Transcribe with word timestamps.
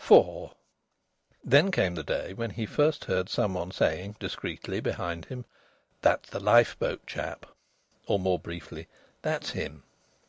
IV 0.00 0.56
Then 1.44 1.70
came 1.70 1.94
the 1.94 2.02
day 2.02 2.32
when 2.32 2.50
he 2.50 2.66
first 2.66 3.04
heard 3.04 3.28
some 3.28 3.54
one 3.54 3.70
saying 3.70 4.16
discreetly 4.18 4.80
behind 4.80 5.26
him: 5.26 5.44
"That's 6.02 6.28
the 6.28 6.40
lifeboat 6.40 7.06
chap!" 7.06 7.46
Or 8.08 8.18
more 8.18 8.40
briefly: 8.40 8.88
"That's 9.22 9.50
him!" 9.50 9.84